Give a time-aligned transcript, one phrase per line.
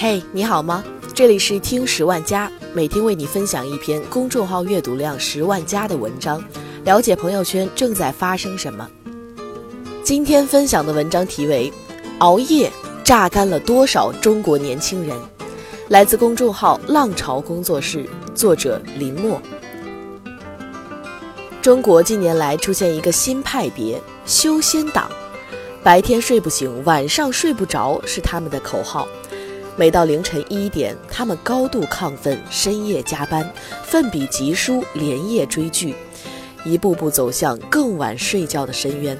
[0.00, 0.84] 嘿，你好吗？
[1.12, 6.40] 这里是听十万加，每天为你分享一篇公众号阅读量十万加的文章，
[6.84, 8.88] 了解朋友圈正在发生什么。
[10.04, 11.68] 今天分享的文章题为
[12.18, 12.70] 《熬夜
[13.02, 15.16] 榨干了多少中国年轻人》，
[15.88, 19.42] 来自公众号浪潮工作室，作者林墨。
[21.60, 25.10] 中国近年来出现一个新派别——修仙党，
[25.82, 29.08] 白天睡不醒，晚上睡不着是他们的口号。
[29.78, 33.48] 每到凌晨一点，他们高度亢奋，深夜加班，
[33.84, 35.94] 奋笔疾书，连夜追剧，
[36.64, 39.16] 一步步走向更晚睡觉的深渊。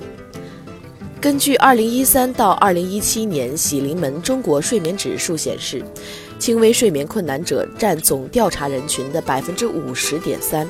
[1.20, 5.80] 根据二零一三到二零一七年喜临门中国睡眠指数显示，
[6.40, 10.68] 轻微睡眠困难者占总调查人群的百分之五十点三，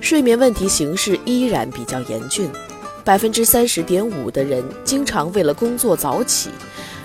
[0.00, 2.48] 睡眠问题形势依然比较严峻。
[3.04, 6.48] 百分之三十点五的人经常为了工作早起，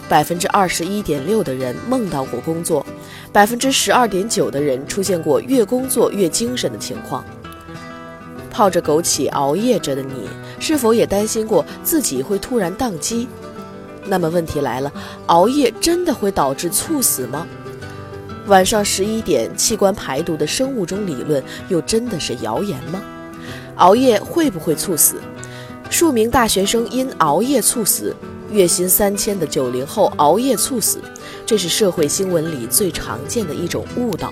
[0.10, 2.86] 百分之二十一点六的人梦到过工作，
[3.32, 7.24] 百分之十二点九的人出现过越工作越精神的情况。
[8.50, 10.28] 泡着枸杞熬夜着的你，
[10.60, 13.28] 是否也担心过自己会突然宕机？
[14.06, 14.92] 那么问题来了，
[15.26, 17.46] 熬夜真的会导致猝死吗？
[18.48, 23.02] 晚上十一点器官排毒的生物钟理论又真的是谣言吗？
[23.76, 25.22] 熬夜会不会猝死？
[25.90, 28.16] 数名大学生因熬夜猝死，
[28.52, 31.00] 月薪三千的九零后熬夜猝死，
[31.46, 34.32] 这是社会新闻里最常见的一种误导，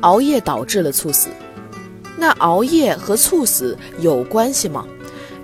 [0.00, 1.28] 熬夜导致了猝死。
[2.16, 4.84] 那熬夜和猝死有关系吗？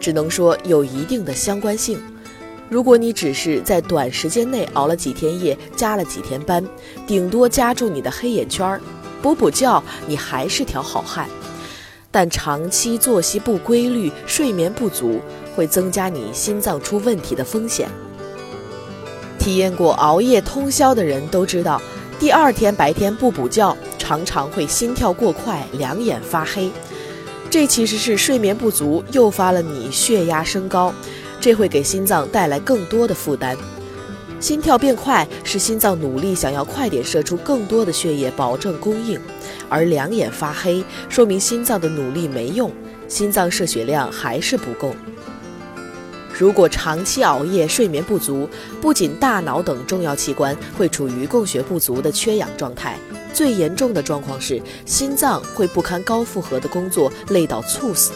[0.00, 1.98] 只能说有一定的相关性。
[2.68, 6.66] 如果你只是在短时间内熬了几天夜，加了几天班，
[7.06, 8.80] 顶多加重你的黑眼圈，
[9.22, 11.28] 补补觉，你还是条好汉。
[12.10, 15.20] 但长期作息不规律、睡眠不足，
[15.54, 17.88] 会增加你心脏出问题的风险。
[19.38, 21.80] 体验过熬夜通宵的人都知道，
[22.18, 23.76] 第二天白天不补觉。
[23.96, 26.70] 常常会心跳过快，两眼发黑，
[27.48, 30.92] 这其实是睡眠不足诱发了你血压升高，
[31.40, 33.56] 这会给心脏带来更多的负担。
[34.38, 39.18] 心跳变快是心脏努力想要快点射出更多的血液保证供应，
[39.70, 42.70] 而两眼发黑说明心脏的努力没用，
[43.08, 44.94] 心脏射血量还是不够。
[46.36, 48.48] 如果长期熬夜、睡眠不足，
[48.80, 52.98] 不仅大脑等重要器官会处于供血不足的缺氧状态。
[53.32, 58.10] 最严重的状况是，心脏会不堪高负荷的工作，累到猝死。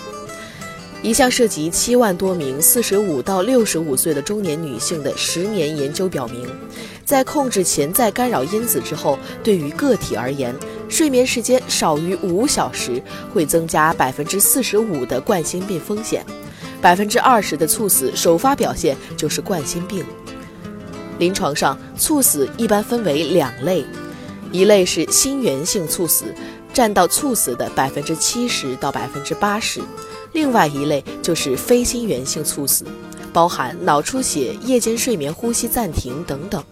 [1.00, 6.44] 一项涉及七万多名四十五到六十五岁的中年女性的十年研究表明，
[7.04, 10.52] 在控制潜在干扰因子之后，对于个体而言，
[10.88, 13.00] 睡眠时间少于五小时
[13.32, 16.26] 会增加百分之四十五的冠心病风险，
[16.80, 20.04] 百分之二十的猝死首发表现就是冠心病。
[21.18, 23.84] 临床上，猝死一般分为两类。
[24.52, 26.24] 一类是心源性猝死，
[26.72, 29.82] 占到猝死的百分之七十到百分之八十；
[30.32, 32.84] 另外一类就是非心源性猝死，
[33.32, 36.62] 包含脑出血、夜间睡眠呼吸暂停等等。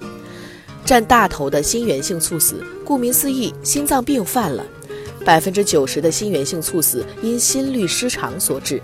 [0.85, 4.65] 占大头的心源性猝死，顾名思义，心脏病犯了。
[5.25, 8.81] 百分之九十的心源性猝死因心律失常所致，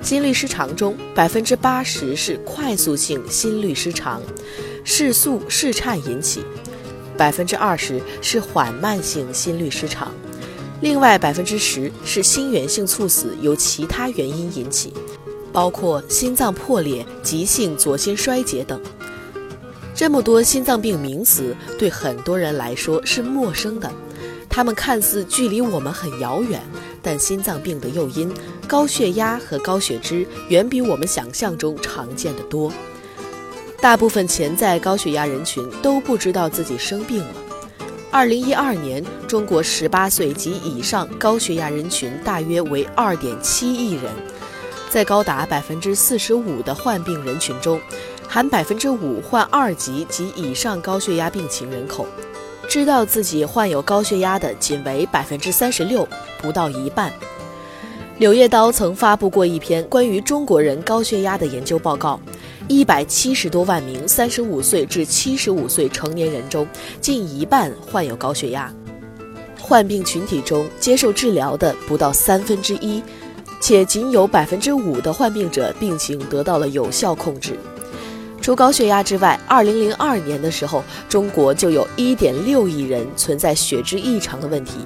[0.00, 4.22] 心律失常中百分之八十是快速性心律失常，
[4.84, 6.42] 室速室颤引起。
[7.16, 10.14] 百分之二十是缓慢性心律失常，
[10.80, 14.94] 另外百分之十是心源性猝死由其他原因引起，
[15.52, 18.80] 包括心脏破裂、急性左心衰竭等。
[19.96, 23.90] 这么多心脏病名词对很多人来说是陌生的，
[24.48, 26.62] 它们看似距离我们很遥远，
[27.02, 28.32] 但心脏病的诱因
[28.68, 32.70] 高血压和高血脂远比我们想象中常见的多。
[33.80, 37.34] 大部分潜在高血压人群都不知道自己生病了。
[38.10, 44.04] 二零一二年，中国十八岁及以上高血压人群大约为二点七亿人，
[44.90, 47.80] 在高达百分之四十五的患病人群中，
[48.26, 52.06] 含百分之五患二级及以上高血压病情人口，
[52.68, 56.06] 知道自己患有高血压的仅为百分之三十六，
[56.42, 57.12] 不到一半。
[58.18, 62.18] 柳叶刀曾发布过一篇关于中国人高血压的研究报告。
[62.66, 66.66] 一百七十多万名三十五岁至七十五岁成年人中，
[67.00, 68.74] 近一半患有高血压。
[69.60, 73.00] 患病群体中，接受治疗的不到三分之一，
[73.60, 77.56] 且仅有百分之五的患病者病情得到了有效控制。
[78.42, 84.80] 除高血压之外，二零零二年的时候，中国就有一点六亿人存在血脂异常的问题。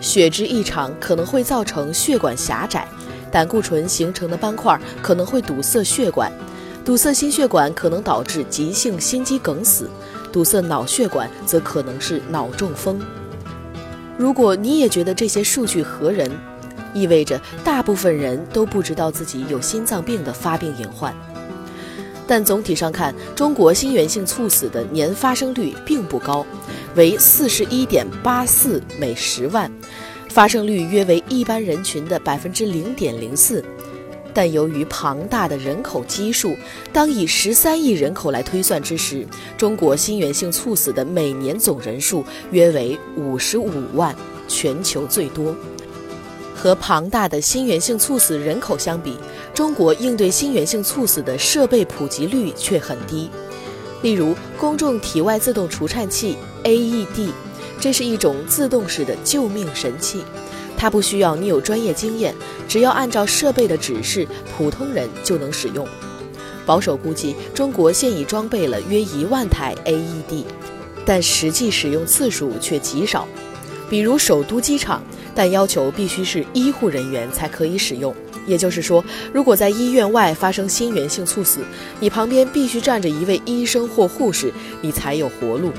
[0.00, 2.86] 血脂异常可能会造成血管狭窄，
[3.30, 6.32] 胆固醇形成的斑块可能会堵塞血管。
[6.84, 9.90] 堵塞心血管可能导致急性心肌梗死，
[10.32, 12.98] 堵塞脑血管则可能是脑中风。
[14.16, 16.30] 如果你也觉得这些数据合人，
[16.94, 21.14] 意味着大部分人都不知道自己有心脏病的发病隐患。
[22.26, 26.44] 但总体上看，中国心源性猝死的年发生率并不高，
[26.98, 29.70] 为四十一点八四每十万，
[30.30, 33.64] 发生率约为一般人群的百分之零点零四。
[34.34, 36.56] 但由于庞大的人口基数，
[36.92, 39.24] 当以十三亿人口来推算之时，
[39.56, 44.12] 中国心源性猝死的每年总人数约为五十五万，
[44.48, 45.54] 全球最多。
[46.52, 49.14] 和庞大的心源性猝死人口相比，
[49.54, 53.30] 中国应对心源性猝死的设备普及率却很低。
[54.02, 57.30] 例如，公众体外自动除颤器 （AED），
[57.80, 60.22] 这是一种自动式的救命神器，
[60.76, 62.34] 它不需要你有专业经验，
[62.68, 65.86] 只要按照设备的指示，普通人就能使用。
[66.64, 70.44] 保守估计，中国现已装备了约一万台 AED，
[71.04, 73.26] 但实际使用次数却极少。
[73.90, 75.02] 比如首都机场。
[75.34, 78.12] 但要求必须是医护人员才可以使用，
[78.48, 81.60] 也就是说，如果在医院外发生心源性猝死，
[82.00, 85.70] 你旁边必须站着一位医生或护士，你才有活路。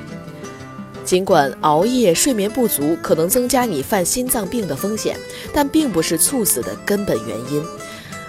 [1.04, 5.18] 尽管熬夜、睡眠不足可能增加你犯心脏病的风险，
[5.52, 7.64] 但并不是猝死的根本原因。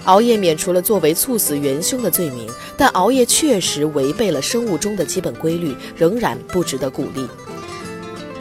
[0.04, 2.48] 熬夜免除了作为猝死元凶的罪名，
[2.78, 7.28] 但熬夜确实违背了生物钟的基本规律，仍然不值得鼓励。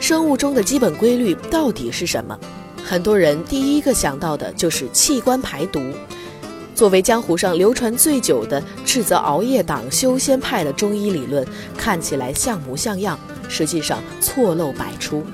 [0.00, 2.38] 生物钟的基本规律到底是什么？
[2.90, 5.80] 很多人第一个想到的就是器官排毒。
[6.74, 11.46] 作为江湖上流传最久的斥责熬夜党修仙派的中医理论，
[11.78, 13.16] 看起来像模像样，
[13.48, 15.24] 实际上错漏百出。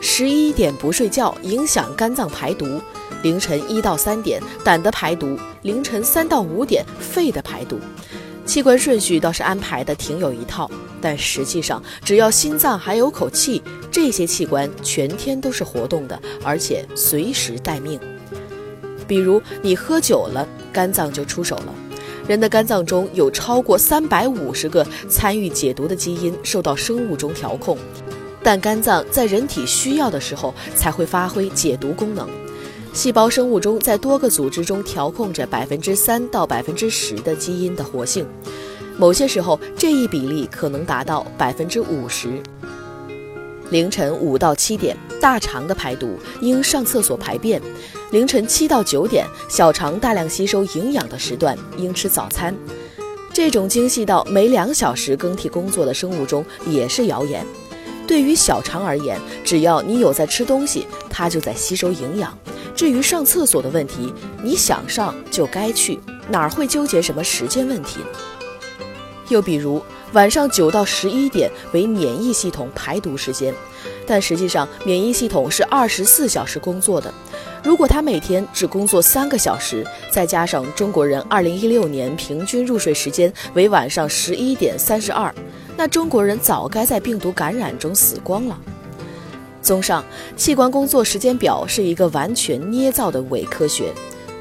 [0.00, 2.80] 十一点不睡觉影响肝脏排毒，
[3.24, 7.80] 凌晨一到三点胆的排毒，凌晨三到五点肺的排毒。
[8.50, 10.68] 器官顺序倒是安排的挺有一套。
[11.00, 13.62] 但实际上，只要心脏还有口气，
[13.92, 18.00] 这些器官全天都是活动的，而且随时待命。
[19.06, 21.72] 比如你喝酒了，肝脏就出手了。
[22.26, 27.78] 人的肝脏中有超过三百五十个参与解毒的基因受到生物钟调控，
[28.42, 32.28] 但肝脏在人体需要的时候才会发挥解毒功能。
[32.92, 38.26] 细胞生物钟在多个组织中调控着百分之三到百分之十的基因的活性。
[38.96, 42.42] 某些时候，这一比例可能达到百分之五十。
[43.70, 47.60] 凌晨五到七点，大肠的排毒应上厕所排便；
[48.10, 52.54] 凌晨七到九点，小肠大量吸收营养的时段应吃早餐。
[53.32, 57.46] 这种精细到每两小时更替工作的生物钟也是谣言。
[58.06, 62.36] 对于小肠而言，只要你有在吃东西，它就在吸收营养。
[62.80, 64.10] 至于上厕所的问题，
[64.42, 66.00] 你想上就该去，
[66.30, 68.00] 哪儿会纠结什么时间问题？
[69.28, 69.82] 又比如，
[70.14, 73.52] 晚上九到十一点为免疫系统排毒时间，
[74.06, 77.12] 但实际上免疫系统是二十四小时工作的。
[77.62, 85.30] 如果它每天只工作三个小时，再加上中国人二零一六年平均入睡时间为晚上十一点三十二，
[85.76, 88.58] 那中国人早该在病毒感染中死光了。
[89.62, 90.04] 综上，
[90.36, 93.92] 器官工作时间表是一个完全捏造的伪科学。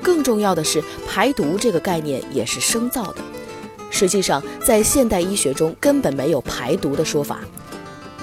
[0.02, 3.18] 更重要的是，排毒这个概念也是生造的。
[3.92, 7.42] 实际上，在现代医学中根本没有排毒的说法。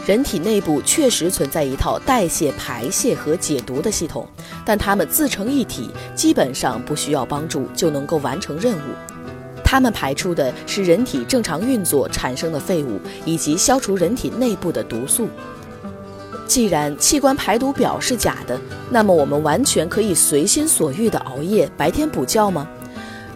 [0.06, 4.26] 人体内部确实存在一套代谢、排泄和解毒的系统，
[4.64, 8.92] 但它们自成一体，基本上不需要帮助就能够完成任务。
[9.64, 15.28] 它们排出的是人体正常运作产生的废物，以及消除人体内部的毒素。
[16.46, 22.68] 既然器官排毒表是假的，那么我们完全可以随心所欲地熬夜、白天补觉吗？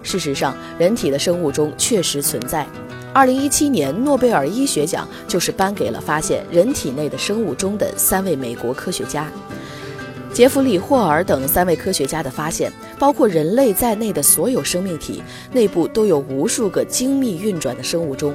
[0.03, 2.67] 事实上，人体的生物钟确实存在。
[3.13, 9.27] 二零一七年诺贝尔医学奖就是颁给了发现人体内的生物钟的三位美国科学家，
[10.33, 15.21] 杰弗里·霍尔等三位科学家的发现，包括人类在内的所有生命体
[15.53, 18.33] 内部都有无数个精密运转的生物钟，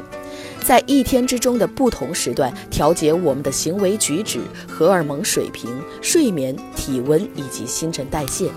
[0.66, 5.70] 在一天之中的不同时段调节我们的行为举止、荷尔蒙水平、
[6.02, 8.50] 睡眠、体温以及新陈代谢，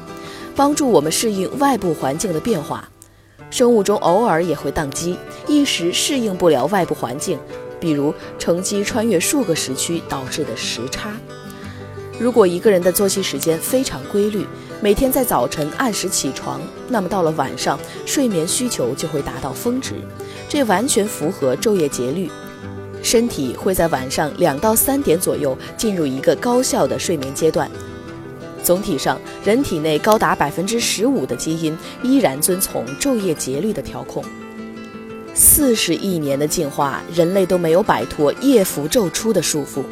[0.57, 2.89] 帮助我们适应外部环境的变化。
[3.51, 7.39] 生物钟偶尔也会宕机，一时适应不了外部环境，
[7.79, 11.13] 比如乘机穿越数个时区导致的时差。
[12.19, 14.47] 如果一个人的作息时间非常规律，
[14.81, 19.95] 每天在早晨按时起床，那么到了晚上，睡眠需求就会达到峰值，
[20.49, 22.31] 这完全符合昼夜节律，
[23.03, 27.71] 身体会在晚上两到三点左右进入一个高效的睡眠阶段。
[28.63, 34.25] 总体上，人体内高达百分之十五的基因依然遵从昼夜节律的调控。
[35.35, 39.85] 四十亿年的进化，人类都没有摆脱夜伏昼出的束缚，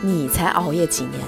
[0.00, 1.20] 你才熬夜几年？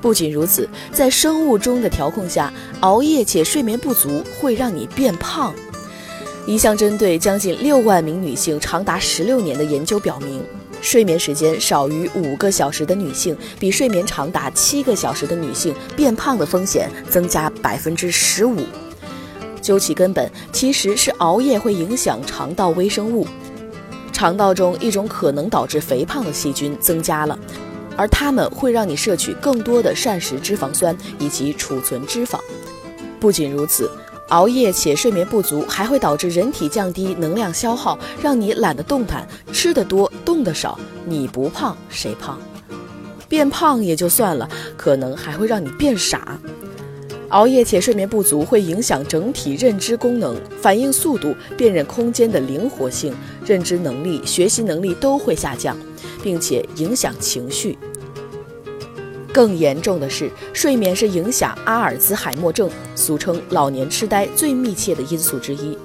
[0.00, 5.54] 不仅如此，在生物钟的调控下，熬夜且睡眠不足会让你变胖。
[6.50, 10.42] 一项针对将近六万名女性长达十六年的研究表明。
[10.82, 18.56] 睡眠时间少于五个小时的女性，比睡眠长达七个小时的女性变胖的风险增加百分之十五。
[19.62, 23.24] 究其根本，其实是熬夜会影响肠道微生物，
[24.10, 27.38] 肠道中一种可能导致肥胖的细菌增加了，
[27.96, 32.40] 而它们会让你摄取更多的膳食脂肪酸以及储存脂肪。
[33.20, 33.88] 不仅如此。
[34.30, 40.78] 熬夜且睡眠不足，还会导致人体降低能量消耗，让你懒得动弹，吃得多，动得少。
[41.04, 42.38] 你不胖谁胖？
[43.28, 46.38] 变胖也就算了，可能还会让你变傻。
[47.30, 55.76] 熬夜且睡眠不足会影响整体认知功能、反应速度、辨认空间的灵活性、认知能力、学习能力都会下降，
[56.22, 57.76] 并且影响情绪。
[59.32, 65.76] 更严重的是，睡眠是影响阿尔兹海默症（俗称老年痴呆）最密切的因素之一。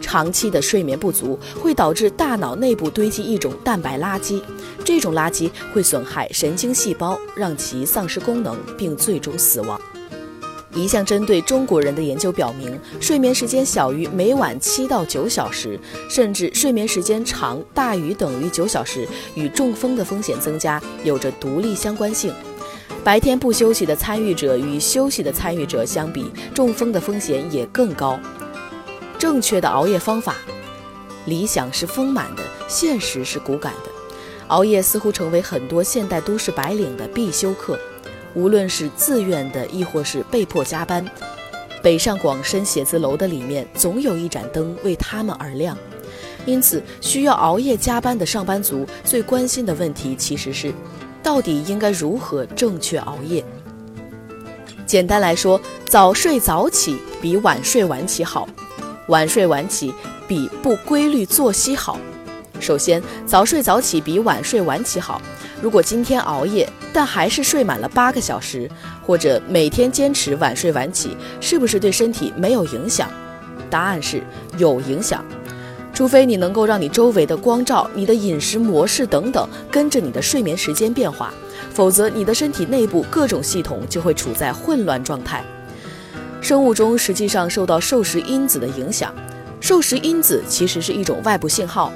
[0.00, 4.40] 长期的睡眠不足会导致大脑内部堆积一种蛋白垃圾，
[4.84, 9.78] 这种垃圾会损害神经细胞，让其丧失功能，并最终死亡。
[10.74, 15.78] 一项针对中国人的研究表明，睡眠时间小于每晚七到九小时，
[16.08, 22.32] 甚至睡眠时间长大于等于九小时，与中风的风险增加有着独立相关性。
[23.04, 28.18] 白天不休息的参与者与休息的参与者相比，中风的风险也更高。
[29.18, 30.36] 正确的熬夜方法，
[31.24, 33.90] 理想是丰满的，现实是骨感的。
[34.48, 37.78] 熬夜似乎成为很多现代都市白领的必修课，
[38.34, 41.04] 无论是自愿的，亦或是被迫加班。
[41.82, 45.78] 北上广深写字楼的里面总有一盏灯为他们而亮，
[46.44, 50.72] 因此需要熬夜加班的上班族最关心的问题其实是。
[51.22, 53.44] 到底应该如何正确熬夜？
[54.86, 58.48] 简单来说，早睡早起比晚睡晚起好，
[59.08, 59.92] 晚睡晚起
[60.26, 61.98] 比不规律作息好。
[62.58, 65.20] 首先，早睡早起比晚睡晚起好。
[65.60, 68.70] 如果今天熬夜，但还是睡满了八个小时，
[69.06, 73.10] 或者每天坚持晚睡晚起，是不是对身体没有影响？
[73.68, 74.22] 答案是
[74.56, 75.24] 有影响。
[75.98, 81.34] 除非你能够让你周围的光照、你的饮食模式等等跟着你的睡眠时间变化，
[81.74, 85.44] 否则你的身体内部各种系统就会处在混乱状态。
[86.40, 89.12] 生物钟实际上受到受食因子的影响，
[89.60, 91.92] 受食因子其实是一种外部信号，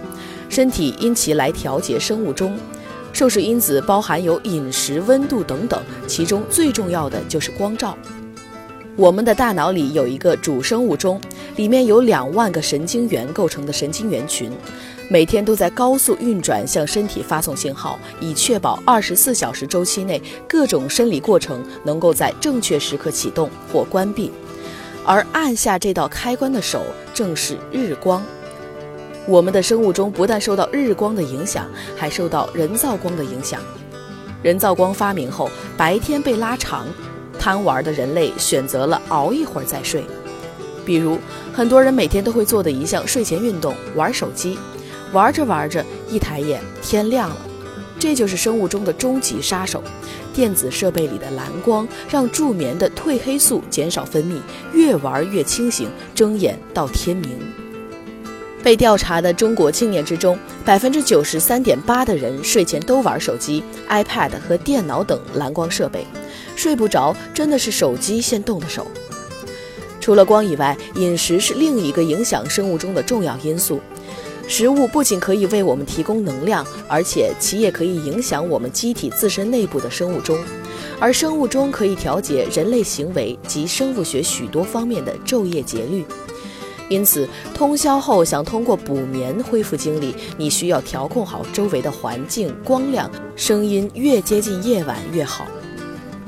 [0.49, 2.59] 身体因其来调节生物钟。
[3.13, 7.97] 受食因子包含有饮食、温度等等，其中最重要的就是光照。
[8.97, 11.19] 我们的大脑里有一个主生物钟，
[11.57, 14.51] 里面有两万个神经元构成的神经元群，
[15.11, 24.33] 每天都在高速运转，向身体发送信号，以确保二十四小时周期内各种生理过程能够在正确时刻启动或关闭。
[25.05, 26.83] 而按下这道开关的手
[27.13, 28.23] 正是日光。
[29.27, 33.61] 我们的生物钟不但受到日光的影响，还受到人造光的影响。
[34.43, 36.87] 人造光发明后，白天被拉长。
[37.39, 40.05] 贪玩的人类选择了熬一会儿再睡，
[40.85, 41.19] 比如
[41.53, 44.59] 很多人每天都会做的一项睡前运动——玩手机。
[45.13, 47.37] 玩着玩着，一抬眼天亮了，
[47.99, 49.83] 这就是生物钟的终极杀手。
[50.33, 54.39] 电子设备里的蓝光让助眠的褪黑素减少分泌，
[54.73, 57.31] 越玩越清醒，睁眼到天明。
[58.63, 66.07] 被调查的中国青年之中，百分之九十三点八的人睡前都玩手机、iPad 和电脑等蓝光设备。
[66.57, 68.87] 睡不着，真的是手机先动的手。
[70.03, 73.81] 除了光以外，饮食是另一个影响生物钟的重要因素。
[74.49, 80.37] 食物不仅可以为我们提供能量，而且其也可以影响我们机体自身内部的生物钟。
[80.99, 86.05] 而生物钟可以调节人类行为及生物学许多方面的昼夜节律。
[86.89, 95.47] 因此，通宵后想通过补眠恢复精力，你需要调控好周围的环境、光亮、声音，越接近夜晚越好。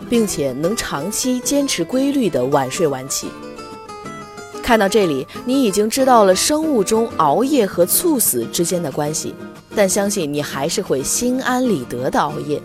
[0.08, 3.26] 并且能长期坚持规律的晚睡晚起。
[4.64, 9.34] 看到这里，你已经知道了生物钟熬夜和猝死之间的关系，
[9.76, 12.58] 但相信你还是会心安理得的熬夜，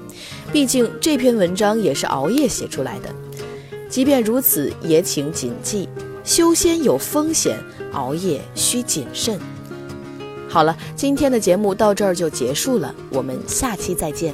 [0.50, 3.10] 毕竟这篇文章也是熬夜写出来的。
[3.89, 5.89] 即便如此，也请谨记：
[6.24, 7.58] 修仙有风险，
[7.91, 9.38] 熬夜需谨慎。
[10.48, 14.34] 好了，今天的节目到这儿就结束了，我们下期再见。